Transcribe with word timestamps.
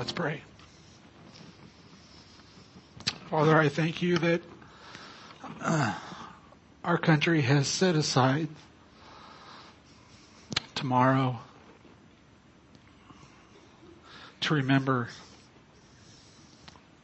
Let's 0.00 0.12
pray. 0.12 0.40
Father, 3.28 3.54
I 3.58 3.68
thank 3.68 4.00
you 4.00 4.16
that 4.16 4.40
uh, 5.60 5.94
our 6.82 6.96
country 6.96 7.42
has 7.42 7.68
set 7.68 7.94
aside 7.94 8.48
tomorrow 10.74 11.40
to 14.40 14.54
remember 14.54 15.08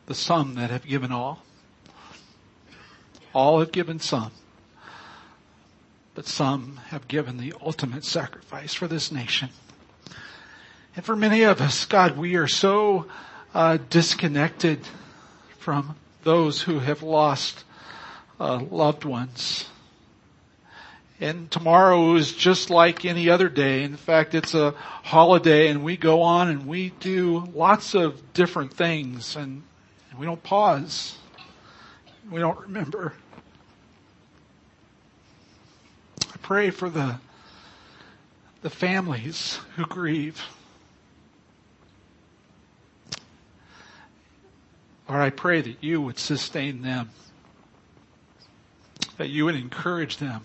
the 0.06 0.14
some 0.14 0.54
that 0.54 0.70
have 0.70 0.86
given 0.86 1.12
all. 1.12 1.42
All 3.34 3.60
have 3.60 3.72
given 3.72 4.00
some, 4.00 4.32
but 6.14 6.26
some 6.26 6.80
have 6.86 7.08
given 7.08 7.36
the 7.36 7.52
ultimate 7.60 8.06
sacrifice 8.06 8.72
for 8.72 8.88
this 8.88 9.12
nation. 9.12 9.50
And 10.96 11.04
for 11.04 11.14
many 11.14 11.42
of 11.42 11.60
us, 11.60 11.84
God, 11.84 12.16
we 12.16 12.36
are 12.36 12.48
so 12.48 13.06
uh, 13.54 13.76
disconnected 13.90 14.80
from 15.58 15.94
those 16.24 16.62
who 16.62 16.78
have 16.78 17.02
lost 17.02 17.64
uh, 18.40 18.58
loved 18.70 19.04
ones. 19.04 19.66
And 21.20 21.50
tomorrow 21.50 22.14
is 22.14 22.32
just 22.32 22.70
like 22.70 23.04
any 23.04 23.28
other 23.28 23.50
day. 23.50 23.82
In 23.82 23.98
fact, 23.98 24.34
it's 24.34 24.54
a 24.54 24.70
holiday 25.02 25.68
and 25.68 25.84
we 25.84 25.98
go 25.98 26.22
on 26.22 26.48
and 26.48 26.66
we 26.66 26.90
do 27.00 27.46
lots 27.54 27.94
of 27.94 28.32
different 28.32 28.72
things 28.72 29.36
and, 29.36 29.62
we 30.18 30.24
don't 30.24 30.42
pause. 30.42 31.14
We 32.30 32.40
don't 32.40 32.58
remember. 32.58 33.12
I 36.22 36.36
pray 36.40 36.70
for 36.70 36.88
the, 36.88 37.16
the 38.62 38.70
families 38.70 39.60
who 39.74 39.84
grieve. 39.84 40.42
Lord, 45.08 45.22
I 45.22 45.30
pray 45.30 45.60
that 45.60 45.84
you 45.84 46.00
would 46.02 46.18
sustain 46.18 46.82
them, 46.82 47.10
that 49.18 49.28
you 49.28 49.44
would 49.44 49.54
encourage 49.54 50.16
them, 50.16 50.42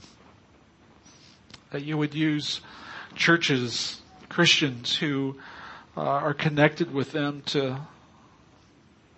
that 1.72 1.84
you 1.84 1.98
would 1.98 2.14
use 2.14 2.62
churches, 3.16 4.02
Christians 4.30 4.96
who 4.96 5.38
uh, 5.98 6.02
are 6.02 6.36
connected 6.36 6.94
with 6.94 7.12
them 7.12 7.42
to, 7.48 7.80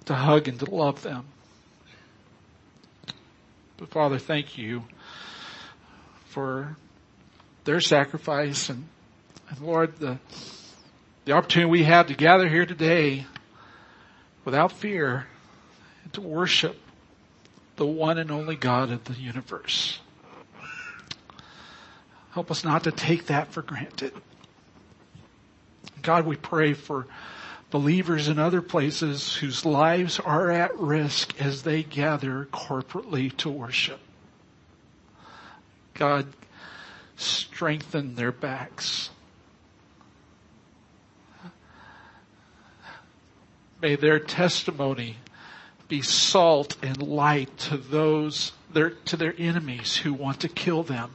to 0.05 0.13
hug 0.13 0.47
and 0.47 0.57
to 0.59 0.69
love 0.69 1.03
them. 1.03 1.25
But 3.75 3.89
Father, 3.89 4.19
thank 4.19 4.57
you 4.57 4.83
for 6.27 6.77
their 7.65 7.81
sacrifice 7.81 8.69
and, 8.69 8.87
and 9.49 9.59
Lord, 9.59 9.97
the, 9.99 10.19
the 11.25 11.33
opportunity 11.33 11.69
we 11.69 11.83
have 11.83 12.07
to 12.07 12.13
gather 12.13 12.47
here 12.47 12.65
today 12.65 13.25
without 14.45 14.71
fear 14.71 15.27
to 16.11 16.21
worship 16.21 16.77
the 17.75 17.85
one 17.85 18.17
and 18.17 18.29
only 18.29 18.55
God 18.55 18.91
of 18.91 19.03
the 19.05 19.13
universe. 19.13 19.99
Help 22.31 22.51
us 22.51 22.63
not 22.63 22.83
to 22.83 22.91
take 22.91 23.27
that 23.27 23.51
for 23.51 23.61
granted. 23.61 24.13
God, 26.01 26.25
we 26.25 26.35
pray 26.35 26.73
for 26.73 27.07
believers 27.71 28.27
in 28.27 28.37
other 28.37 28.61
places 28.61 29.35
whose 29.35 29.65
lives 29.65 30.19
are 30.19 30.51
at 30.51 30.77
risk 30.79 31.39
as 31.41 31.63
they 31.63 31.81
gather 31.81 32.45
corporately 32.51 33.35
to 33.37 33.49
worship. 33.49 33.99
God, 35.93 36.27
strengthen 37.15 38.15
their 38.15 38.31
backs. 38.31 39.09
May 43.81 43.95
their 43.95 44.19
testimony 44.19 45.17
be 45.87 46.01
salt 46.01 46.77
and 46.81 47.01
light 47.01 47.55
to 47.57 47.77
those, 47.77 48.51
their, 48.71 48.91
to 48.91 49.17
their 49.17 49.35
enemies 49.37 49.97
who 49.97 50.13
want 50.13 50.41
to 50.41 50.47
kill 50.47 50.83
them. 50.83 51.11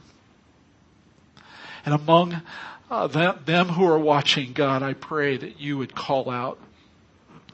And 1.85 1.93
among 1.93 2.41
uh, 2.89 3.07
them, 3.07 3.39
them 3.45 3.69
who 3.69 3.85
are 3.85 3.99
watching, 3.99 4.53
God, 4.53 4.83
I 4.83 4.93
pray 4.93 5.37
that 5.37 5.59
you 5.59 5.77
would 5.77 5.95
call 5.95 6.29
out 6.29 6.59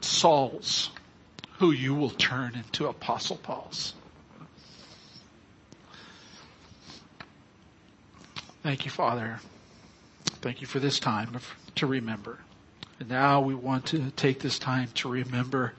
Sauls 0.00 0.90
who 1.58 1.70
you 1.70 1.94
will 1.94 2.10
turn 2.10 2.54
into 2.54 2.86
Apostle 2.86 3.36
Pauls. 3.36 3.94
Thank 8.62 8.84
you, 8.84 8.90
Father. 8.90 9.40
Thank 10.42 10.60
you 10.60 10.66
for 10.66 10.80
this 10.80 10.98
time 10.98 11.38
to 11.76 11.86
remember. 11.86 12.40
And 12.98 13.08
now 13.08 13.40
we 13.40 13.54
want 13.54 13.86
to 13.86 14.10
take 14.12 14.40
this 14.40 14.58
time 14.58 14.88
to 14.94 15.08
remember 15.08 15.72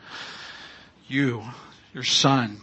you, 1.08 1.44
your 1.94 2.04
son, 2.04 2.62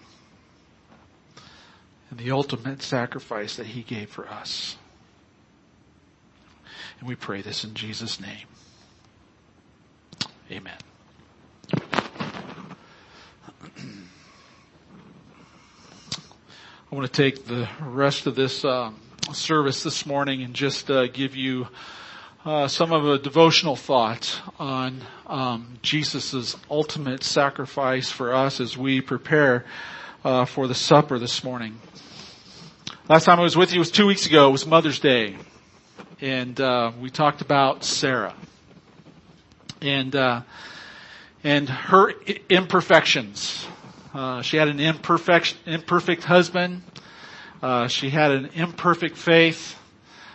and 2.11 2.19
the 2.19 2.31
ultimate 2.31 2.83
sacrifice 2.83 3.57
that 3.57 3.67
he 3.67 3.83
gave 3.83 4.11
for 4.11 4.29
us. 4.29 4.77
And 7.01 7.09
we 7.09 7.15
pray 7.15 7.43
this 7.43 7.65
in 7.65 7.75
Jesus' 7.75 8.21
name. 8.21 8.47
Amen. 10.51 10.79
I 16.93 16.97
want 16.97 17.13
to 17.13 17.13
take 17.13 17.47
the 17.47 17.69
rest 17.81 18.27
of 18.27 18.37
this 18.37 18.65
uh, 18.65 18.93
service 19.33 19.83
this 19.83 20.07
morning 20.07 20.43
and 20.43 20.55
just 20.55 20.91
uh, 20.91 21.09
give 21.09 21.35
you 21.35 21.67
uh, 22.45 22.69
some 22.69 22.93
of 22.93 23.07
a 23.07 23.19
devotional 23.19 23.75
thought 23.75 24.41
on 24.59 25.01
um, 25.27 25.79
Jesus' 25.81 26.57
ultimate 26.71 27.25
sacrifice 27.25 28.11
for 28.11 28.35
us 28.35 28.61
as 28.61 28.77
we 28.77 29.01
prepare 29.01 29.65
uh, 30.25 30.45
for 30.45 30.67
the 30.67 30.75
supper 30.75 31.19
this 31.19 31.43
morning. 31.43 31.81
Last 33.09 33.25
time 33.25 33.41
I 33.41 33.43
was 33.43 33.57
with 33.57 33.73
you 33.73 33.79
was 33.79 33.91
two 33.91 34.07
weeks 34.07 34.27
ago. 34.27 34.49
It 34.49 34.53
was 34.53 34.67
Mother's 34.67 35.01
Day, 35.01 35.37
and 36.21 36.61
uh, 36.61 36.93
we 37.01 37.09
talked 37.09 37.41
about 37.41 37.83
Sarah 37.83 38.35
and 39.81 40.15
uh, 40.15 40.43
and 41.43 41.69
her 41.69 42.13
imperfections. 42.51 43.67
Uh, 44.13 44.43
she 44.43 44.59
had 44.59 44.69
an 44.69 44.81
imperfect 44.81 45.57
imperfect 45.67 46.25
husband. 46.25 46.83
Uh, 47.63 47.89
she 47.89 48.11
had 48.11 48.33
an 48.33 48.51
imperfect 48.55 49.17
faith. 49.17 49.79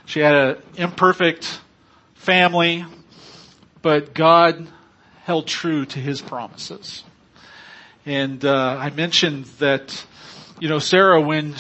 She 0.06 0.22
had 0.22 0.34
an 0.34 0.58
imperfect 0.76 1.62
family, 2.20 2.86
but 3.82 4.14
God 4.14 4.68
held 5.24 5.48
true 5.48 5.86
to 5.86 6.00
his 6.00 6.22
promises. 6.22 7.04
And 8.06 8.44
uh, 8.44 8.78
I 8.78 8.90
mentioned 8.90 9.46
that, 9.60 10.06
you 10.60 10.68
know, 10.68 10.80
Sarah, 10.80 11.22
when 11.22 11.56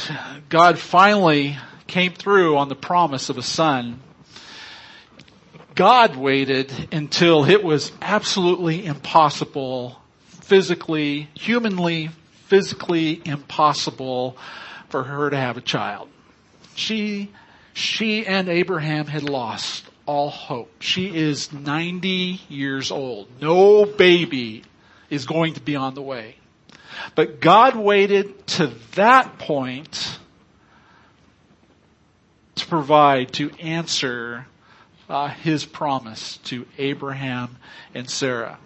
God 0.50 0.78
finally 0.78 1.58
came 1.88 2.14
through 2.14 2.58
on 2.58 2.68
the 2.68 2.76
promise 2.76 3.30
of 3.30 3.38
a 3.38 3.42
son, 3.42 4.02
God 5.76 6.18
waited 6.18 6.72
until 6.92 7.46
it 7.46 7.64
was 7.64 7.94
absolutely 8.02 8.86
impossible, 8.86 9.98
physically, 10.28 11.30
humanly, 11.36 12.10
physically 12.48 13.22
impossible 13.24 14.36
for 14.90 15.04
her 15.04 15.30
to 15.30 15.38
have 15.38 15.56
a 15.56 15.62
child. 15.62 16.10
She, 16.76 17.32
she 17.74 18.26
and 18.26 18.50
Abraham 18.50 19.08
had 19.08 19.24
lost 19.24 19.86
all 20.10 20.32
hope. 20.32 20.82
She 20.82 21.16
is 21.16 21.54
90 21.54 22.42
years 22.50 22.90
old. 22.90 23.28
No 23.40 23.86
baby 23.86 24.64
is 25.12 25.28
going 25.28 25.54
to 25.54 25.62
be 25.62 25.76
on 25.76 25.94
the 25.94 26.02
way. 26.02 26.38
But 27.14 27.40
God 27.40 27.76
waited 27.76 28.48
to 28.48 28.72
that 28.96 29.38
point 29.38 30.18
to 32.56 32.66
provide, 32.66 33.34
to 33.34 33.52
answer 33.60 34.48
uh, 35.08 35.28
His 35.28 35.64
promise 35.64 36.38
to 36.46 36.66
Abraham 36.80 37.58
and 37.94 38.10
Sarah. 38.10 38.58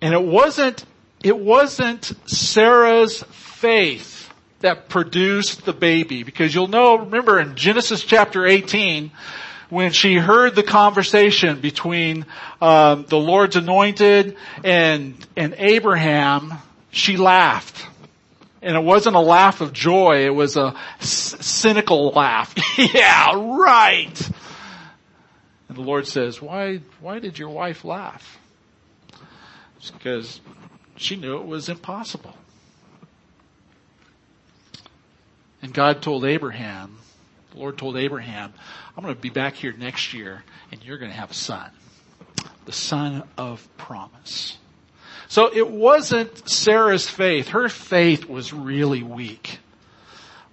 And 0.00 0.12
it 0.12 0.24
wasn't, 0.24 0.84
it 1.22 1.38
wasn't 1.38 2.12
Sarah's 2.26 3.22
faith 3.30 4.28
that 4.58 4.88
produced 4.88 5.64
the 5.64 5.72
baby 5.72 6.24
because 6.24 6.52
you'll 6.52 6.66
know, 6.66 6.96
remember 6.96 7.38
in 7.38 7.54
Genesis 7.54 8.02
chapter 8.02 8.44
18, 8.44 9.12
when 9.72 9.90
she 9.90 10.16
heard 10.16 10.54
the 10.54 10.62
conversation 10.62 11.58
between 11.58 12.26
um, 12.60 13.06
the 13.08 13.16
Lord's 13.16 13.56
anointed 13.56 14.36
and 14.62 15.14
and 15.34 15.54
Abraham, 15.56 16.52
she 16.90 17.16
laughed. 17.16 17.86
And 18.60 18.76
it 18.76 18.82
wasn't 18.82 19.16
a 19.16 19.20
laugh 19.20 19.62
of 19.62 19.72
joy, 19.72 20.26
it 20.26 20.34
was 20.34 20.58
a 20.58 20.74
cynical 21.00 22.10
laugh. 22.10 22.54
yeah, 22.78 23.32
right. 23.34 24.30
And 25.68 25.78
the 25.78 25.80
Lord 25.80 26.06
says, 26.06 26.42
why, 26.42 26.80
why 27.00 27.18
did 27.18 27.38
your 27.38 27.48
wife 27.48 27.82
laugh? 27.82 28.38
It's 29.78 29.90
because 29.90 30.42
she 30.96 31.16
knew 31.16 31.38
it 31.38 31.46
was 31.46 31.70
impossible. 31.70 32.36
And 35.62 35.72
God 35.72 36.02
told 36.02 36.26
Abraham, 36.26 36.98
the 37.52 37.58
Lord 37.58 37.78
told 37.78 37.96
Abraham, 37.96 38.52
I'm 38.96 39.02
going 39.02 39.14
to 39.14 39.20
be 39.20 39.30
back 39.30 39.54
here 39.54 39.72
next 39.72 40.12
year 40.14 40.42
and 40.70 40.82
you're 40.84 40.98
going 40.98 41.10
to 41.10 41.16
have 41.16 41.30
a 41.30 41.34
son. 41.34 41.70
the 42.64 42.72
son 42.72 43.22
of 43.36 43.66
promise. 43.76 44.58
So 45.28 45.50
it 45.54 45.68
wasn't 45.70 46.48
Sarah's 46.48 47.08
faith. 47.08 47.48
Her 47.48 47.68
faith 47.68 48.28
was 48.28 48.52
really 48.52 49.02
weak. 49.02 49.58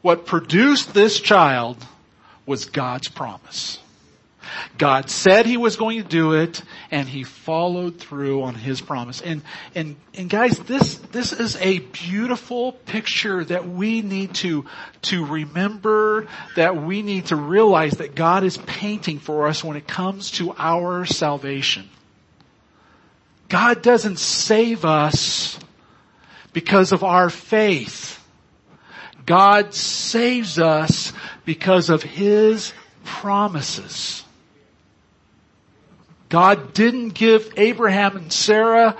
What 0.02 0.26
produced 0.26 0.94
this 0.94 1.20
child 1.20 1.78
was 2.46 2.66
God's 2.66 3.10
promise. 3.10 3.80
God 4.78 5.10
said 5.10 5.46
he 5.46 5.58
was 5.58 5.76
going 5.76 6.02
to 6.02 6.08
do 6.08 6.34
it 6.34 6.62
and 6.92 7.08
he 7.08 7.24
followed 7.24 8.00
through 8.00 8.44
on 8.44 8.56
his 8.56 8.82
promise. 8.82 9.22
And, 9.22 9.42
and, 9.76 9.96
and 10.14 10.30
guys, 10.30 10.58
this, 10.60 10.96
this 11.12 11.34
is 11.34 11.56
a 11.58 11.80
beautiful 11.80 12.72
picture 12.72 13.44
that 13.46 13.68
we 13.68 14.02
need 14.02 14.34
to, 14.36 14.66
to 15.04 15.26
remember, 15.26 16.28
that 16.56 16.82
we 16.82 17.02
need 17.02 17.28
to 17.28 17.36
realize 17.36 17.94
that 17.98 18.16
God 18.16 18.44
is 18.44 18.58
painting 18.58 19.20
for 19.20 19.48
us 19.48 19.64
when 19.64 19.78
it 19.78 19.88
comes 19.88 20.32
to 20.32 20.54
our 20.58 21.06
salvation. 21.06 21.90
God 23.50 23.82
doesn't 23.82 24.20
save 24.20 24.86
us 24.86 25.60
because 26.54 26.92
of 26.92 27.04
our 27.04 27.30
faith. 27.30 28.16
God 29.26 29.74
saves 29.74 30.60
us 30.60 31.14
because 31.46 31.90
of 31.90 32.04
His 32.04 32.74
promises. 33.04 34.24
God 36.30 36.74
didn't 36.74 37.10
give 37.10 37.54
Abraham 37.58 38.16
and 38.16 38.32
Sarah 38.32 38.96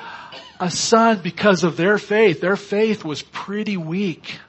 a 0.60 0.72
son 0.72 1.22
because 1.24 1.64
of 1.64 1.78
their 1.78 1.98
faith. 2.00 2.42
Their 2.42 2.58
faith 2.58 3.06
was 3.06 3.22
pretty 3.22 3.78
weak. 3.78 4.40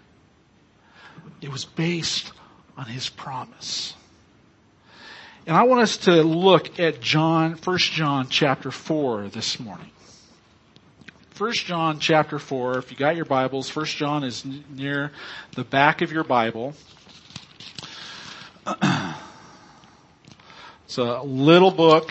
It 1.42 1.50
was 1.50 1.64
based 1.64 2.32
on 2.76 2.86
His 2.86 3.08
promise. 3.08 3.94
And 5.46 5.56
I 5.56 5.64
want 5.64 5.82
us 5.82 5.98
to 5.98 6.22
look 6.22 6.80
at 6.80 7.00
John, 7.00 7.52
1 7.52 7.78
John 7.78 8.28
chapter 8.28 8.70
4 8.70 9.28
this 9.28 9.60
morning. 9.60 9.90
1 11.36 11.52
John 11.52 11.98
chapter 11.98 12.38
4, 12.38 12.78
if 12.78 12.90
you 12.90 12.96
got 12.96 13.16
your 13.16 13.24
Bibles, 13.24 13.74
1 13.74 13.86
John 13.86 14.24
is 14.24 14.44
near 14.44 15.12
the 15.52 15.64
back 15.64 16.02
of 16.02 16.12
your 16.12 16.24
Bible. 16.24 16.74
it's 20.84 20.98
a 20.98 21.22
little 21.22 21.70
book. 21.70 22.10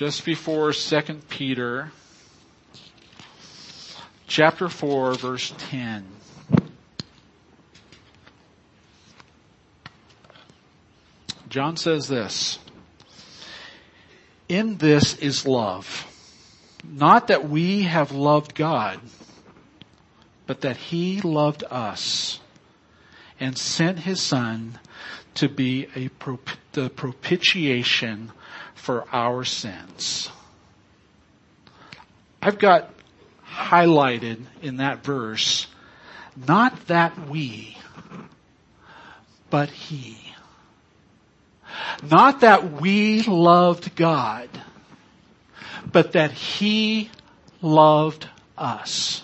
Just 0.00 0.24
before 0.24 0.72
2 0.72 1.00
Peter 1.28 1.92
chapter 4.26 4.70
4 4.70 5.12
verse 5.12 5.52
10. 5.58 6.06
John 11.50 11.76
says 11.76 12.08
this, 12.08 12.58
in 14.48 14.78
this 14.78 15.18
is 15.18 15.46
love. 15.46 16.06
Not 16.82 17.26
that 17.26 17.50
we 17.50 17.82
have 17.82 18.10
loved 18.10 18.54
God, 18.54 19.00
but 20.46 20.62
that 20.62 20.78
He 20.78 21.20
loved 21.20 21.62
us 21.70 22.40
and 23.38 23.58
sent 23.58 23.98
His 23.98 24.22
Son 24.22 24.78
to 25.34 25.48
be 25.48 25.86
a 25.94 26.08
prop- 26.08 26.48
the 26.72 26.90
propitiation 26.90 28.32
for 28.74 29.06
our 29.12 29.44
sins. 29.44 30.30
I've 32.42 32.58
got 32.58 32.90
highlighted 33.46 34.40
in 34.62 34.78
that 34.78 35.04
verse, 35.04 35.66
not 36.46 36.86
that 36.86 37.28
we, 37.28 37.76
but 39.50 39.68
He. 39.70 40.16
Not 42.02 42.40
that 42.40 42.80
we 42.80 43.22
loved 43.22 43.94
God, 43.94 44.48
but 45.90 46.12
that 46.12 46.32
He 46.32 47.10
loved 47.60 48.28
us. 48.56 49.22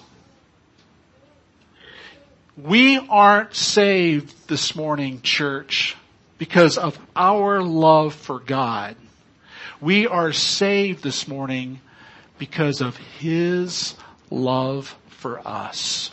We 2.56 2.98
aren't 2.98 3.54
saved 3.54 4.48
this 4.48 4.74
morning, 4.74 5.20
church, 5.20 5.94
because 6.38 6.78
of 6.78 6.98
our 7.14 7.62
love 7.62 8.14
for 8.14 8.38
God. 8.38 8.96
We 9.78 10.06
are 10.06 10.32
saved 10.32 11.02
this 11.02 11.28
morning 11.28 11.80
because 12.38 12.80
of 12.80 12.96
His 12.96 13.94
love 14.30 14.96
for 15.08 15.46
us. 15.46 16.10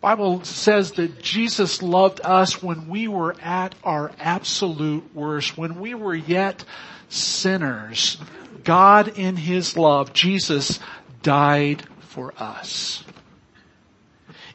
Bible 0.00 0.44
says 0.44 0.92
that 0.92 1.20
Jesus 1.20 1.82
loved 1.82 2.20
us 2.22 2.62
when 2.62 2.88
we 2.88 3.08
were 3.08 3.34
at 3.40 3.74
our 3.82 4.12
absolute 4.20 5.12
worst, 5.12 5.58
when 5.58 5.80
we 5.80 5.94
were 5.94 6.14
yet 6.14 6.64
sinners. 7.08 8.16
God 8.62 9.18
in 9.18 9.36
His 9.36 9.76
love, 9.76 10.12
Jesus 10.12 10.78
died 11.22 11.82
for 12.00 12.32
us. 12.36 13.02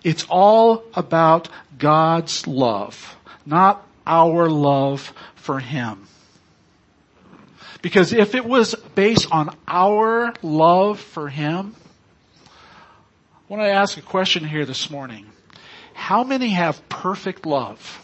It's 0.08 0.26
all 0.30 0.86
about 0.94 1.50
God's 1.78 2.48
love, 2.48 3.18
not 3.46 3.86
our 4.06 4.50
love 4.50 5.12
for 5.36 5.60
Him. 5.60 6.08
Because 7.82 8.14
if 8.14 8.34
it 8.34 8.46
was 8.46 8.74
based 8.96 9.28
on 9.34 9.54
our 9.68 10.34
love 10.42 11.02
for 11.02 11.28
Him, 11.28 11.76
I 12.46 12.50
want 13.50 13.64
to 13.64 13.70
ask 13.70 13.98
a 13.98 14.02
question 14.02 14.46
here 14.46 14.66
this 14.66 14.90
morning. 14.90 15.26
How 15.94 16.24
many 16.24 16.52
have 16.52 16.88
perfect 16.88 17.46
love? 17.46 18.02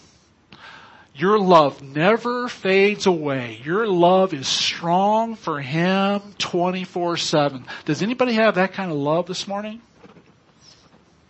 Your 1.15 1.39
love 1.39 1.81
never 1.81 2.50
fades 2.50 3.05
away. 3.05 3.61
Your 3.63 3.88
love 3.88 4.33
is 4.33 4.50
strong 4.50 5.35
for 5.35 5.61
Him 5.61 6.19
24-7. 6.38 7.63
Does 7.85 8.01
anybody 8.01 8.33
have 8.33 8.55
that 8.55 8.73
kind 8.73 8.91
of 8.91 8.97
love 8.97 9.25
this 9.25 9.47
morning? 9.47 9.81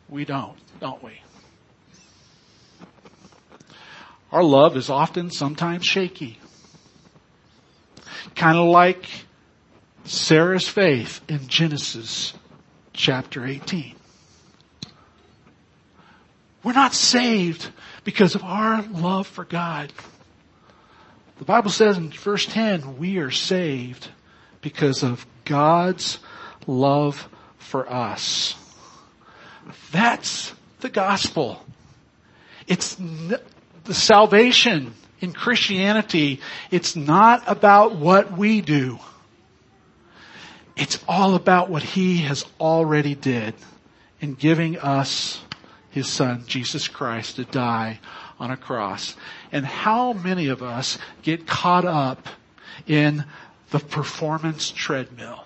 We 0.10 0.26
don't, 0.26 0.63
don't 0.84 1.02
we? 1.02 1.14
Our 4.34 4.44
love 4.44 4.76
is 4.76 4.90
often 4.90 5.32
sometimes 5.32 5.86
shaky. 5.86 6.40
Kind 8.36 8.58
of 8.58 8.66
like 8.66 9.08
Sarah's 10.04 10.68
faith 10.68 11.22
in 11.30 11.48
Genesis 11.48 12.34
chapter 12.92 13.46
18. 13.46 13.96
We're 16.66 16.74
not 16.74 16.94
saved 16.94 17.70
because 18.04 18.36
of 18.36 18.44
our 18.44 18.82
love 18.82 19.26
for 19.26 19.46
God. 19.46 19.94
The 21.38 21.46
Bible 21.46 21.72
says 21.72 21.98
in 21.98 22.10
verse 22.10 22.46
10, 22.46 22.98
we 22.98 23.20
are 23.20 23.32
saved 23.32 24.10
because 24.60 25.02
of 25.02 25.26
God's 25.46 26.20
love 26.68 27.30
for 27.58 27.90
us. 27.90 28.56
That's 29.94 30.54
the 30.84 30.90
gospel. 30.90 31.66
It's 32.68 32.96
the 32.96 33.94
salvation 33.94 34.94
in 35.20 35.34
Christianity. 35.34 36.40
It's 36.70 36.96
not 36.96 37.44
about 37.48 37.96
what 37.96 38.38
we 38.38 38.62
do. 38.62 39.00
It's 40.78 41.04
all 41.08 41.34
about 41.34 41.70
what 41.70 41.82
He 41.82 42.18
has 42.18 42.46
already 42.60 43.16
did 43.16 43.56
in 44.22 44.36
giving 44.36 44.78
us 44.78 45.42
his 45.94 46.08
son, 46.08 46.44
Jesus 46.48 46.88
Christ, 46.88 47.36
to 47.36 47.46
die 47.46 48.00
on 48.40 48.50
a 48.50 48.58
cross. 48.58 49.16
And 49.52 49.64
how 49.64 50.14
many 50.14 50.48
of 50.48 50.64
us 50.64 50.98
get 51.22 51.46
caught 51.46 51.86
up 51.86 52.28
in 52.88 53.26
the 53.70 53.78
performance 53.78 54.72
treadmill? 54.72 55.46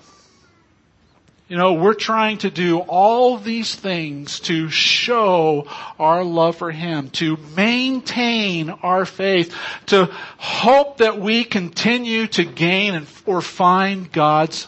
You 1.47 1.55
know, 1.55 1.73
we're 1.73 1.93
trying 1.93 2.39
to 2.39 2.49
do 2.49 2.79
all 2.79 3.37
these 3.37 3.73
things 3.73 4.41
to 4.41 4.69
show 4.69 5.67
our 5.97 6.23
love 6.23 6.57
for 6.57 6.71
Him, 6.71 7.09
to 7.11 7.37
maintain 7.55 8.69
our 8.69 9.05
faith, 9.05 9.55
to 9.87 10.05
hope 10.37 10.97
that 10.97 11.19
we 11.19 11.45
continue 11.45 12.27
to 12.27 12.43
gain 12.43 12.95
and, 12.95 13.07
or 13.25 13.41
find 13.41 14.11
God's 14.11 14.67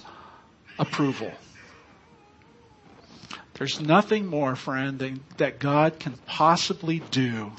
approval. 0.77 1.31
There's 3.55 3.81
nothing 3.81 4.25
more, 4.25 4.55
friend, 4.55 4.98
than, 5.00 5.19
that 5.36 5.59
God 5.59 6.00
can 6.00 6.13
possibly 6.25 7.00
do 7.12 7.51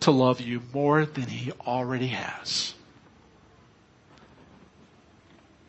to 0.00 0.10
love 0.10 0.42
you 0.42 0.60
more 0.74 1.06
than 1.06 1.26
He 1.26 1.52
already 1.66 2.08
has. 2.08 2.74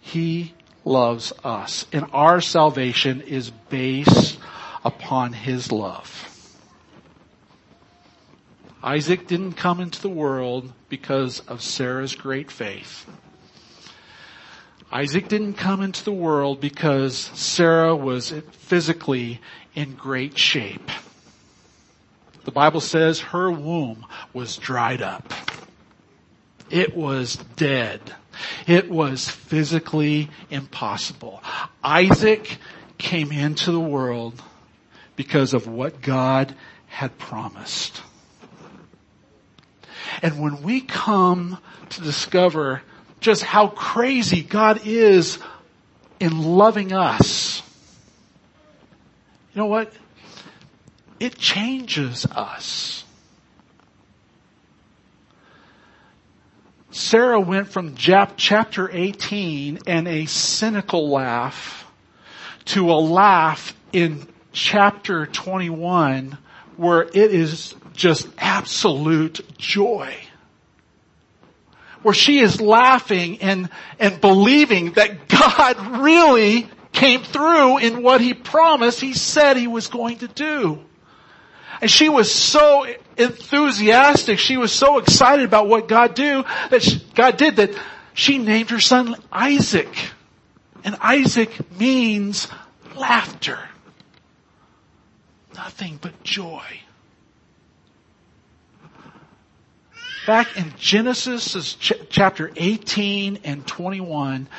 He 0.02 0.54
loves 0.88 1.34
us 1.44 1.86
and 1.92 2.06
our 2.14 2.42
salvation 2.42 3.22
is 3.22 3.50
based 3.50 4.40
upon 4.84 5.34
His 5.34 5.72
love. 5.72 6.34
Isaac 8.82 9.28
didn't 9.28 9.54
come 9.54 9.80
into 9.82 10.02
the 10.02 10.10
world 10.10 10.72
because 10.88 11.42
of 11.42 11.62
Sarah's 11.62 12.16
great 12.16 12.50
faith. 12.50 13.06
Isaac 14.92 15.28
didn't 15.28 15.56
come 15.56 15.82
into 15.82 16.06
the 16.06 16.14
world 16.14 16.62
because 16.62 17.18
Sarah 17.18 17.96
was 17.96 18.32
physically 18.52 19.42
in 19.76 19.96
great 19.96 20.38
shape. 20.38 20.90
the 22.46 22.52
Bible 22.52 22.80
says 22.80 23.20
her 23.20 23.52
womb 23.52 24.06
was 24.32 24.56
dried 24.56 25.02
up. 25.02 25.34
It 26.70 26.96
was 26.96 27.36
dead. 27.58 28.00
It 28.66 28.90
was 28.90 29.30
physically 29.30 30.30
impossible. 30.50 31.44
Isaac 31.84 32.58
came 32.98 33.32
into 33.32 33.72
the 33.72 33.80
world 33.80 34.42
because 35.16 35.54
of 35.54 35.68
what 35.68 36.02
God 36.02 36.56
had 36.88 37.18
promised. 37.18 38.02
And 40.22 40.40
when 40.40 40.64
we 40.64 40.82
come 40.82 41.58
to 41.90 42.02
discover 42.02 42.82
just 43.20 43.44
how 43.44 43.68
crazy 43.68 44.42
God 44.42 44.82
is 44.86 45.40
in 46.20 46.42
loving 46.42 46.94
us, 46.94 47.62
you 49.54 49.62
know 49.62 49.68
what? 49.68 49.92
It 51.20 51.38
changes 51.38 52.26
us. 52.26 53.04
Sarah 56.98 57.40
went 57.40 57.68
from 57.68 57.96
chapter 57.96 58.90
18 58.92 59.80
and 59.86 60.08
a 60.08 60.26
cynical 60.26 61.10
laugh 61.10 61.86
to 62.66 62.92
a 62.92 62.98
laugh 62.98 63.76
in 63.94 64.28
chapter 64.52 65.28
21 65.28 66.40
where 66.76 67.04
it 67.04 67.16
is 67.16 67.76
just 67.94 68.28
absolute 68.40 69.42
joy. 69.60 70.16
Where 72.02 72.16
she 72.16 72.40
is 72.40 72.60
laughing 72.60 73.42
and, 73.42 73.70
and 74.00 74.20
believing 74.20 74.94
that 74.94 75.28
God 75.28 76.02
really 76.02 76.68
came 76.94 77.22
through 77.22 77.78
in 77.78 78.02
what 78.02 78.22
he 78.22 78.34
promised 78.34 79.02
he 79.02 79.14
said 79.14 79.56
he 79.56 79.68
was 79.68 79.86
going 79.86 80.18
to 80.18 80.28
do. 80.28 80.84
And 81.82 81.90
she 81.90 82.10
was 82.10 82.34
so 82.34 82.86
enthusiastic, 83.18 84.40
she 84.40 84.58
was 84.58 84.72
so 84.72 84.98
excited 84.98 85.46
about 85.46 85.68
what 85.68 85.88
God 85.88 86.16
do, 86.16 86.44
that 86.70 86.82
she, 86.82 87.04
God 87.16 87.38
did 87.38 87.58
that 87.58 87.72
she 88.14 88.38
named 88.38 88.70
her 88.72 88.80
son 88.80 89.16
Isaac. 89.32 89.94
And 90.84 90.96
Isaac 91.02 91.52
means 91.78 92.48
laughter. 92.96 93.60
Nothing 95.56 96.00
but 96.02 96.24
joy. 96.24 96.64
Back 100.26 100.58
in 100.58 100.74
Genesis 100.78 101.76
chapter 102.10 102.52
18 102.56 103.40
and 103.44 103.66
21, 103.66 104.50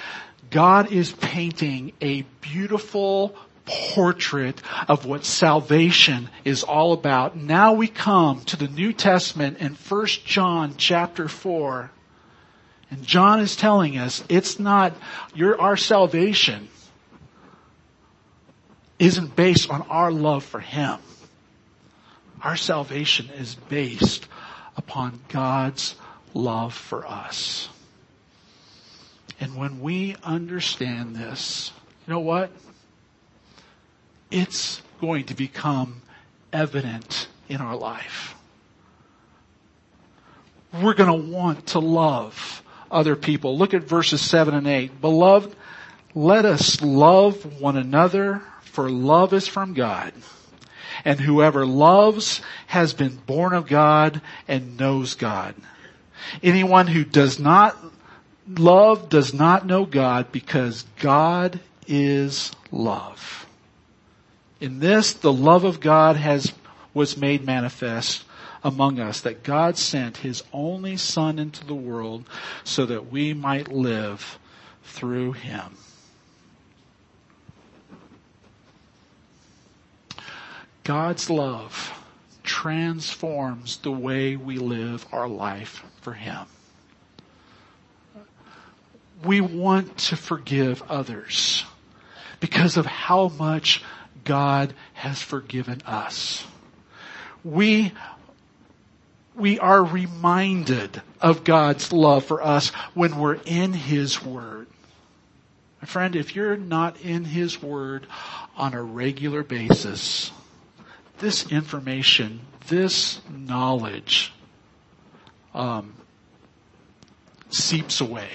God 0.50 0.92
is 0.92 1.12
painting 1.12 1.92
a 2.00 2.22
beautiful 2.40 3.36
portrait 3.68 4.60
of 4.88 5.04
what 5.04 5.24
salvation 5.24 6.30
is 6.44 6.62
all 6.62 6.92
about. 6.92 7.36
Now 7.36 7.74
we 7.74 7.86
come 7.86 8.40
to 8.46 8.56
the 8.56 8.68
New 8.68 8.92
Testament 8.92 9.58
in 9.58 9.74
1 9.74 10.06
John 10.24 10.74
chapter 10.76 11.28
4. 11.28 11.90
And 12.90 13.02
John 13.04 13.40
is 13.40 13.54
telling 13.54 13.98
us 13.98 14.24
it's 14.28 14.58
not 14.58 14.94
your, 15.34 15.60
our 15.60 15.76
salvation 15.76 16.68
isn't 18.98 19.36
based 19.36 19.70
on 19.70 19.82
our 19.82 20.10
love 20.10 20.44
for 20.44 20.60
Him. 20.60 20.98
Our 22.42 22.56
salvation 22.56 23.28
is 23.30 23.54
based 23.54 24.26
upon 24.76 25.20
God's 25.28 25.96
love 26.34 26.72
for 26.72 27.06
us. 27.06 27.68
And 29.40 29.56
when 29.56 29.80
we 29.80 30.16
understand 30.22 31.14
this, 31.14 31.72
you 32.06 32.12
know 32.12 32.20
what? 32.20 32.50
It's 34.30 34.82
going 35.00 35.24
to 35.24 35.34
become 35.34 36.02
evident 36.52 37.28
in 37.48 37.60
our 37.60 37.76
life. 37.76 38.34
We're 40.72 40.94
going 40.94 41.22
to 41.22 41.32
want 41.32 41.68
to 41.68 41.78
love 41.78 42.62
other 42.90 43.16
people. 43.16 43.56
Look 43.56 43.74
at 43.74 43.84
verses 43.84 44.20
7 44.20 44.54
and 44.54 44.66
8. 44.66 45.00
Beloved, 45.00 45.54
let 46.14 46.44
us 46.44 46.82
love 46.82 47.60
one 47.60 47.76
another 47.76 48.42
for 48.62 48.90
love 48.90 49.32
is 49.32 49.48
from 49.48 49.74
God. 49.74 50.12
And 51.04 51.20
whoever 51.20 51.64
loves 51.64 52.42
has 52.66 52.92
been 52.92 53.16
born 53.16 53.52
of 53.52 53.66
God 53.66 54.20
and 54.46 54.76
knows 54.76 55.14
God. 55.14 55.54
Anyone 56.42 56.86
who 56.86 57.04
does 57.04 57.38
not 57.38 57.76
love 58.46 59.08
does 59.08 59.32
not 59.32 59.64
know 59.66 59.84
God 59.84 60.32
because 60.32 60.84
God 60.98 61.60
is 61.86 62.52
love. 62.70 63.47
In 64.60 64.80
this, 64.80 65.12
the 65.12 65.32
love 65.32 65.64
of 65.64 65.80
God 65.80 66.16
has, 66.16 66.52
was 66.92 67.16
made 67.16 67.44
manifest 67.44 68.24
among 68.64 68.98
us 68.98 69.20
that 69.20 69.44
God 69.44 69.78
sent 69.78 70.18
his 70.18 70.42
only 70.52 70.96
son 70.96 71.38
into 71.38 71.64
the 71.64 71.74
world 71.74 72.28
so 72.64 72.86
that 72.86 73.10
we 73.10 73.34
might 73.34 73.68
live 73.72 74.38
through 74.82 75.32
him. 75.32 75.76
God's 80.82 81.28
love 81.28 81.92
transforms 82.42 83.76
the 83.76 83.92
way 83.92 84.36
we 84.36 84.56
live 84.56 85.06
our 85.12 85.28
life 85.28 85.84
for 86.00 86.14
him. 86.14 86.46
We 89.22 89.40
want 89.40 89.98
to 89.98 90.16
forgive 90.16 90.82
others 90.88 91.64
because 92.40 92.76
of 92.76 92.86
how 92.86 93.28
much 93.28 93.82
God 94.28 94.74
has 94.92 95.22
forgiven 95.22 95.80
us. 95.86 96.44
We, 97.42 97.92
we 99.34 99.58
are 99.58 99.82
reminded 99.82 101.00
of 101.18 101.44
God's 101.44 101.92
love 101.94 102.26
for 102.26 102.42
us 102.42 102.68
when 102.92 103.18
we're 103.18 103.40
in 103.46 103.72
His 103.72 104.22
Word. 104.22 104.66
My 105.80 105.86
friend, 105.86 106.14
if 106.14 106.36
you're 106.36 106.58
not 106.58 107.00
in 107.00 107.24
His 107.24 107.62
Word 107.62 108.06
on 108.54 108.74
a 108.74 108.82
regular 108.82 109.42
basis, 109.42 110.30
this 111.20 111.50
information, 111.50 112.40
this 112.66 113.22
knowledge, 113.30 114.34
um, 115.54 115.94
seeps 117.48 118.02
away. 118.02 118.28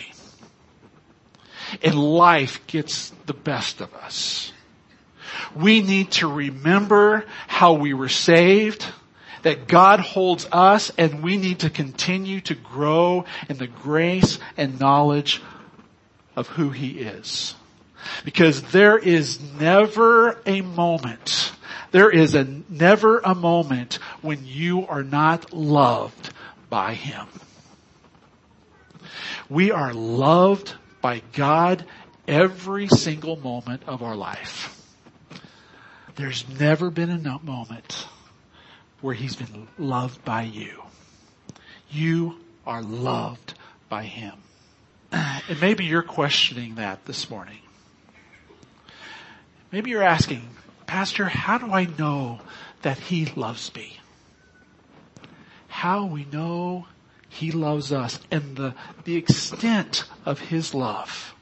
And 1.83 1.93
life 1.93 2.65
gets 2.65 3.11
the 3.27 3.33
best 3.33 3.79
of 3.79 3.93
us. 3.93 4.52
We 5.55 5.81
need 5.81 6.11
to 6.13 6.27
remember 6.27 7.25
how 7.47 7.73
we 7.73 7.93
were 7.93 8.09
saved, 8.09 8.85
that 9.43 9.67
God 9.67 9.99
holds 9.99 10.47
us, 10.51 10.91
and 10.97 11.21
we 11.21 11.37
need 11.37 11.59
to 11.59 11.69
continue 11.69 12.41
to 12.41 12.55
grow 12.55 13.25
in 13.49 13.57
the 13.57 13.67
grace 13.67 14.39
and 14.57 14.79
knowledge 14.79 15.41
of 16.35 16.47
who 16.47 16.69
He 16.69 16.99
is. 16.99 17.55
Because 18.25 18.61
there 18.61 18.97
is 18.97 19.39
never 19.59 20.39
a 20.45 20.61
moment, 20.61 21.51
there 21.91 22.09
is 22.09 22.35
a, 22.35 22.45
never 22.69 23.19
a 23.19 23.35
moment 23.35 23.95
when 24.21 24.45
you 24.45 24.87
are 24.87 25.03
not 25.03 25.53
loved 25.53 26.31
by 26.69 26.93
Him. 26.93 27.27
We 29.49 29.71
are 29.71 29.93
loved 29.93 30.73
by 31.01 31.21
God 31.33 31.85
every 32.27 32.87
single 32.87 33.35
moment 33.35 33.83
of 33.87 34.01
our 34.01 34.15
life. 34.15 34.82
There's 36.15 36.47
never 36.59 36.91
been 36.91 37.09
a 37.09 37.39
moment 37.43 38.07
where 39.01 39.15
he's 39.15 39.35
been 39.35 39.67
loved 39.77 40.23
by 40.23 40.43
you. 40.43 40.83
You 41.89 42.37
are 42.65 42.81
loved 42.81 43.55
by 43.89 44.03
him. 44.03 44.33
And 45.49 45.59
maybe 45.59 45.83
you're 45.83 46.03
questioning 46.03 46.75
that 46.75 47.05
this 47.05 47.29
morning. 47.29 47.59
Maybe 49.73 49.89
you're 49.89 50.01
asking, 50.03 50.47
Pastor, 50.87 51.25
how 51.25 51.57
do 51.57 51.71
I 51.73 51.85
know 51.97 52.39
that 52.83 52.97
he 52.97 53.25
loves 53.25 53.73
me? 53.75 53.97
How 55.67 56.05
we 56.05 56.25
know 56.31 56.87
he 57.27 57.51
loves 57.51 57.91
us 57.91 58.19
and 58.31 58.55
the, 58.55 58.75
the 59.03 59.15
extent 59.17 60.05
of 60.25 60.39
his 60.39 60.73
love 60.73 61.33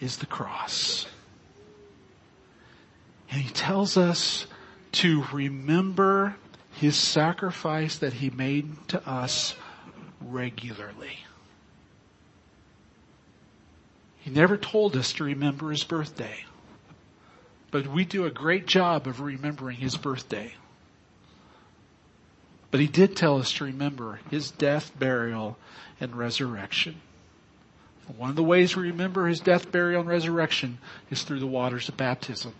is 0.00 0.16
the 0.16 0.26
cross. 0.26 1.06
And 3.36 3.44
he 3.44 3.52
tells 3.52 3.98
us 3.98 4.46
to 4.92 5.22
remember 5.30 6.36
his 6.72 6.96
sacrifice 6.96 7.98
that 7.98 8.14
he 8.14 8.30
made 8.30 8.88
to 8.88 9.06
us 9.06 9.54
regularly. 10.22 11.18
He 14.20 14.30
never 14.30 14.56
told 14.56 14.96
us 14.96 15.12
to 15.12 15.24
remember 15.24 15.70
his 15.70 15.84
birthday, 15.84 16.46
but 17.70 17.86
we 17.86 18.06
do 18.06 18.24
a 18.24 18.30
great 18.30 18.64
job 18.64 19.06
of 19.06 19.20
remembering 19.20 19.76
his 19.76 19.98
birthday. 19.98 20.54
But 22.70 22.80
he 22.80 22.86
did 22.86 23.16
tell 23.16 23.36
us 23.36 23.52
to 23.52 23.64
remember 23.64 24.20
his 24.30 24.50
death, 24.50 24.98
burial, 24.98 25.58
and 26.00 26.16
resurrection. 26.16 27.02
One 28.16 28.30
of 28.30 28.36
the 28.36 28.42
ways 28.42 28.74
we 28.74 28.84
remember 28.84 29.26
his 29.26 29.40
death, 29.40 29.70
burial, 29.70 30.00
and 30.00 30.08
resurrection 30.08 30.78
is 31.10 31.22
through 31.22 31.40
the 31.40 31.46
waters 31.46 31.90
of 31.90 31.98
baptism. 31.98 32.54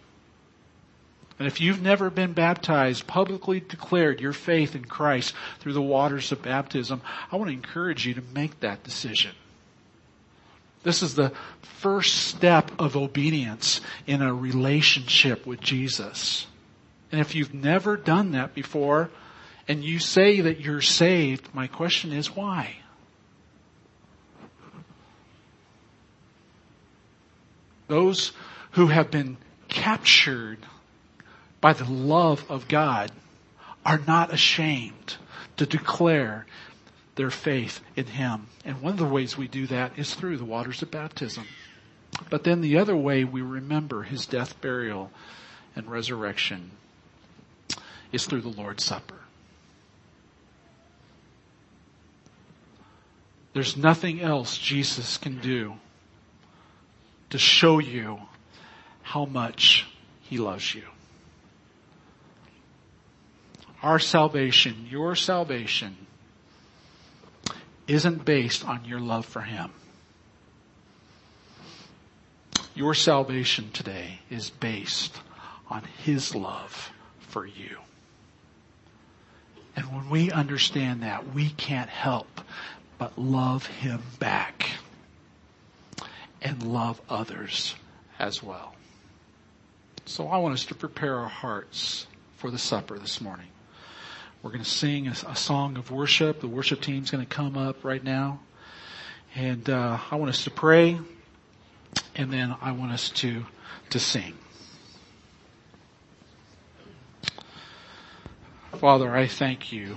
And 1.38 1.46
if 1.46 1.60
you've 1.60 1.82
never 1.82 2.08
been 2.08 2.32
baptized, 2.32 3.06
publicly 3.06 3.60
declared 3.60 4.20
your 4.20 4.32
faith 4.32 4.74
in 4.74 4.86
Christ 4.86 5.34
through 5.58 5.74
the 5.74 5.82
waters 5.82 6.32
of 6.32 6.42
baptism, 6.42 7.02
I 7.30 7.36
want 7.36 7.48
to 7.48 7.54
encourage 7.54 8.06
you 8.06 8.14
to 8.14 8.22
make 8.34 8.60
that 8.60 8.82
decision. 8.82 9.32
This 10.82 11.02
is 11.02 11.14
the 11.14 11.32
first 11.62 12.14
step 12.14 12.70
of 12.78 12.96
obedience 12.96 13.80
in 14.06 14.22
a 14.22 14.32
relationship 14.32 15.46
with 15.46 15.60
Jesus. 15.60 16.46
And 17.12 17.20
if 17.20 17.34
you've 17.34 17.52
never 17.52 17.96
done 17.96 18.32
that 18.32 18.54
before, 18.54 19.10
and 19.68 19.84
you 19.84 19.98
say 19.98 20.40
that 20.40 20.60
you're 20.60 20.80
saved, 20.80 21.48
my 21.52 21.66
question 21.66 22.12
is 22.12 22.34
why? 22.34 22.76
Those 27.88 28.32
who 28.72 28.86
have 28.86 29.10
been 29.10 29.36
captured 29.68 30.58
by 31.66 31.72
the 31.72 31.90
love 31.90 32.44
of 32.48 32.68
God 32.68 33.10
are 33.84 34.00
not 34.06 34.32
ashamed 34.32 35.16
to 35.56 35.66
declare 35.66 36.46
their 37.16 37.28
faith 37.28 37.80
in 37.96 38.06
Him. 38.06 38.46
And 38.64 38.80
one 38.80 38.92
of 38.92 39.00
the 39.00 39.04
ways 39.04 39.36
we 39.36 39.48
do 39.48 39.66
that 39.66 39.98
is 39.98 40.14
through 40.14 40.36
the 40.36 40.44
waters 40.44 40.80
of 40.82 40.92
baptism. 40.92 41.44
But 42.30 42.44
then 42.44 42.60
the 42.60 42.78
other 42.78 42.96
way 42.96 43.24
we 43.24 43.42
remember 43.42 44.04
His 44.04 44.26
death, 44.26 44.60
burial, 44.60 45.10
and 45.74 45.90
resurrection 45.90 46.70
is 48.12 48.26
through 48.26 48.42
the 48.42 48.48
Lord's 48.48 48.84
Supper. 48.84 49.18
There's 53.54 53.76
nothing 53.76 54.20
else 54.20 54.56
Jesus 54.56 55.18
can 55.18 55.40
do 55.40 55.74
to 57.30 57.38
show 57.38 57.80
you 57.80 58.20
how 59.02 59.24
much 59.24 59.88
He 60.20 60.38
loves 60.38 60.72
you. 60.72 60.84
Our 63.86 64.00
salvation, 64.00 64.88
your 64.90 65.14
salvation, 65.14 65.96
isn't 67.86 68.24
based 68.24 68.64
on 68.66 68.84
your 68.84 68.98
love 68.98 69.24
for 69.24 69.42
Him. 69.42 69.70
Your 72.74 72.94
salvation 72.94 73.70
today 73.70 74.18
is 74.28 74.50
based 74.50 75.16
on 75.70 75.84
His 75.98 76.34
love 76.34 76.90
for 77.20 77.46
you. 77.46 77.76
And 79.76 79.94
when 79.94 80.10
we 80.10 80.32
understand 80.32 81.04
that, 81.04 81.32
we 81.32 81.50
can't 81.50 81.88
help 81.88 82.40
but 82.98 83.16
love 83.16 83.66
Him 83.66 84.02
back 84.18 84.68
and 86.42 86.60
love 86.60 87.00
others 87.08 87.76
as 88.18 88.42
well. 88.42 88.74
So 90.06 90.26
I 90.26 90.38
want 90.38 90.54
us 90.54 90.64
to 90.64 90.74
prepare 90.74 91.18
our 91.18 91.28
hearts 91.28 92.08
for 92.38 92.50
the 92.50 92.58
supper 92.58 92.98
this 92.98 93.20
morning. 93.20 93.46
We're 94.42 94.50
going 94.50 94.64
to 94.64 94.70
sing 94.70 95.08
a, 95.08 95.12
a 95.28 95.36
song 95.36 95.76
of 95.76 95.90
worship. 95.90 96.40
The 96.40 96.48
worship 96.48 96.80
team's 96.80 97.10
going 97.10 97.24
to 97.24 97.28
come 97.28 97.56
up 97.56 97.84
right 97.84 98.02
now. 98.02 98.40
And 99.34 99.68
uh, 99.68 99.98
I 100.10 100.16
want 100.16 100.30
us 100.30 100.44
to 100.44 100.50
pray, 100.50 100.98
and 102.14 102.32
then 102.32 102.54
I 102.60 102.72
want 102.72 102.92
us 102.92 103.10
to 103.10 103.44
to 103.90 103.98
sing. 103.98 104.34
Father, 108.72 109.14
I 109.14 109.26
thank 109.26 109.72
you 109.72 109.96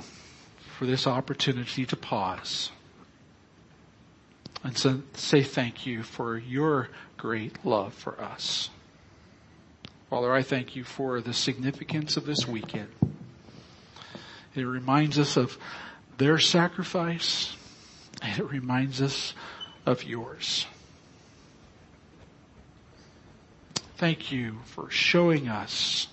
for 0.78 0.86
this 0.86 1.08
opportunity 1.08 1.86
to 1.86 1.96
pause 1.96 2.72
and 4.64 4.78
so 4.78 5.02
say 5.14 5.44
thank 5.44 5.86
you 5.86 6.04
for 6.04 6.38
your 6.38 6.90
great 7.18 7.66
love 7.66 7.94
for 7.94 8.20
us. 8.20 8.70
Father, 10.10 10.34
I 10.34 10.42
thank 10.42 10.76
you 10.76 10.84
for 10.84 11.22
the 11.22 11.34
significance 11.34 12.18
of 12.18 12.26
this 12.26 12.48
weekend. 12.48 12.90
It 14.60 14.66
reminds 14.66 15.18
us 15.18 15.38
of 15.38 15.58
their 16.18 16.38
sacrifice 16.38 17.56
and 18.22 18.40
it 18.40 18.44
reminds 18.44 19.02
us 19.02 19.34
of 19.86 20.04
yours. 20.04 20.66
Thank 23.98 24.32
you 24.32 24.58
for 24.66 24.90
showing 24.90 25.48
us 25.48 26.08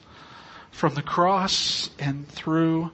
from 0.71 0.95
the 0.95 1.03
cross 1.03 1.91
and 1.99 2.29
through 2.29 2.91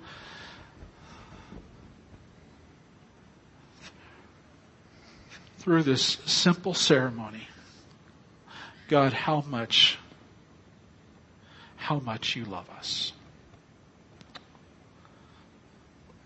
through 5.59 5.85
this 5.85 6.19
simple 6.27 6.75
ceremony, 6.75 7.47
God, 8.89 9.13
how 9.13 9.43
much, 9.43 9.97
how 11.77 12.01
much 12.01 12.35
you 12.35 12.45
love 12.45 12.69
us. 12.71 13.13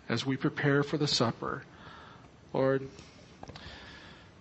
As 0.09 0.25
we 0.25 0.37
prepare 0.37 0.83
for 0.83 0.99
the 0.99 1.09
supper, 1.09 1.62
Lord, 2.53 2.88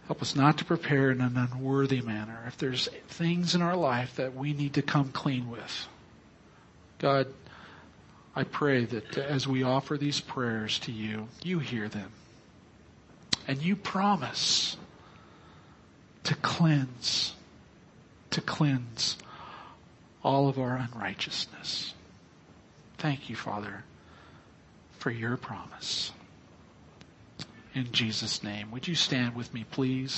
help 0.08 0.21
us 0.21 0.36
not 0.36 0.60
to 0.60 0.65
prepare 0.65 1.12
in 1.12 1.21
an 1.21 1.36
unworthy 1.38 2.01
manner. 2.01 2.43
If 2.47 2.58
there's 2.58 2.88
things 3.08 3.56
in 3.56 3.62
our 3.62 3.75
life 3.75 4.15
that 4.17 4.36
we 4.36 4.54
need 4.54 4.75
to 4.75 4.82
come 4.82 5.10
clean 5.10 5.49
with, 5.49 5.88
God, 6.99 7.28
I 8.36 8.43
pray 8.43 8.86
that 8.86 9.17
as 9.17 9.47
we 9.47 9.63
offer 9.63 9.97
these 9.97 10.19
prayers 10.21 10.78
to 10.80 10.91
you, 10.91 11.30
you 11.41 11.60
hear 11.60 11.88
them. 11.88 12.12
And 13.47 13.62
you 13.62 13.75
promise 13.75 14.78
to 16.23 16.36
cleanse, 16.36 17.34
to 18.32 18.41
cleanse 18.41 19.17
all 20.23 20.49
of 20.49 20.60
our 20.60 20.75
unrighteousness. 20.75 21.93
Thank 22.97 23.30
you, 23.30 23.36
Father, 23.36 23.84
for 25.06 25.12
your 25.12 25.38
promise. 25.38 26.12
In 27.76 27.91
Jesus' 27.91 28.41
name, 28.41 28.72
would 28.72 28.88
you 28.88 28.96
stand 28.96 29.36
with 29.36 29.54
me, 29.54 29.63
please? 29.70 30.13